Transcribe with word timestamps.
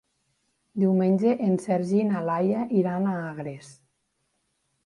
Diumenge 0.83 1.33
en 1.49 1.59
Sergi 1.65 1.99
i 2.05 2.07
na 2.13 2.23
Laia 2.31 2.65
iran 2.81 3.07
a 3.11 3.15
Agres. 3.29 3.73